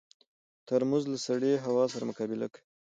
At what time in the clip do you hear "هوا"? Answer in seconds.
1.65-1.85